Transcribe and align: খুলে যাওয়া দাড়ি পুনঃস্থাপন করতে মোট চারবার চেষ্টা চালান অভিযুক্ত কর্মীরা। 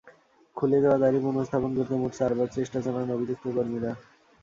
খুলে 0.57 0.77
যাওয়া 0.83 1.01
দাড়ি 1.03 1.19
পুনঃস্থাপন 1.25 1.71
করতে 1.77 1.95
মোট 1.95 2.11
চারবার 2.19 2.47
চেষ্টা 2.55 2.79
চালান 2.85 3.09
অভিযুক্ত 3.15 3.45
কর্মীরা। 3.55 3.91